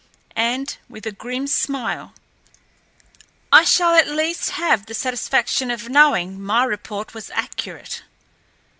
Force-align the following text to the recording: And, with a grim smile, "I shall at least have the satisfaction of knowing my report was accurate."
And, 0.35 0.79
with 0.89 1.05
a 1.05 1.11
grim 1.11 1.45
smile, 1.45 2.15
"I 3.51 3.63
shall 3.63 3.93
at 3.93 4.07
least 4.07 4.49
have 4.49 4.87
the 4.87 4.95
satisfaction 4.95 5.69
of 5.69 5.89
knowing 5.89 6.41
my 6.41 6.63
report 6.63 7.13
was 7.13 7.29
accurate." 7.29 8.01